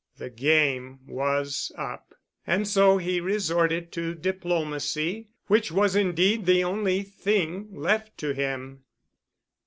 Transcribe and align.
The 0.17 0.31
game 0.31 0.97
was 1.07 1.71
up. 1.77 2.15
And 2.47 2.67
so 2.67 2.97
he 2.97 3.21
resorted 3.21 3.91
to 3.91 4.15
diplomacy, 4.15 5.27
which 5.45 5.71
was 5.71 5.95
indeed 5.95 6.47
the 6.47 6.63
only 6.63 7.03
thing 7.03 7.67
left 7.69 8.17
to 8.17 8.33
him. 8.33 8.83